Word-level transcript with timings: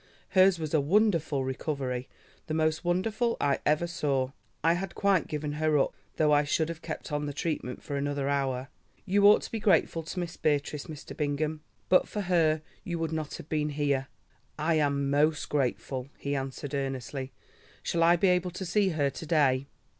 Hers 0.29 0.57
was 0.57 0.73
a 0.73 0.81
wonderful 0.81 1.45
recovery, 1.45 2.09
the 2.47 2.55
most 2.55 2.83
wonderful 2.83 3.37
I 3.39 3.59
ever 3.67 3.85
saw. 3.85 4.31
I 4.63 4.73
had 4.73 4.95
quite 4.95 5.27
given 5.27 5.51
her 5.61 5.77
up, 5.77 5.93
though 6.15 6.31
I 6.31 6.43
should 6.43 6.69
have 6.69 6.81
kept 6.81 7.11
on 7.11 7.27
the 7.27 7.33
treatment 7.33 7.83
for 7.83 7.95
another 7.95 8.27
hour. 8.27 8.69
You 9.05 9.27
ought 9.27 9.43
to 9.43 9.51
be 9.51 9.59
grateful 9.59 10.01
to 10.01 10.19
Miss 10.19 10.37
Beatrice, 10.37 10.87
Mr. 10.87 11.15
Bingham. 11.15 11.61
But 11.87 12.07
for 12.07 12.21
her 12.21 12.63
you 12.83 12.97
would 12.97 13.11
not 13.11 13.35
have 13.35 13.47
been 13.47 13.69
here." 13.69 14.07
"I 14.57 14.73
am 14.79 15.11
most 15.11 15.49
grateful," 15.49 16.09
he 16.17 16.35
answered 16.35 16.73
earnestly. 16.73 17.31
"Shall 17.83 18.01
I 18.01 18.15
be 18.15 18.29
able 18.29 18.49
to 18.49 18.65
see 18.65 18.89
her 18.89 19.11
to 19.11 19.25
day?" 19.27 19.67